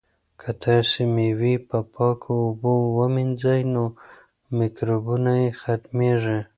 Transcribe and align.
که 0.39 0.49
تاسي 0.61 1.03
مېوې 1.15 1.55
په 1.67 1.77
پاکو 1.93 2.31
اوبو 2.45 2.73
ومینځئ 2.97 3.61
نو 3.73 3.83
مکروبونه 4.57 5.31
یې 5.41 5.49
ختمیږي. 5.61 6.39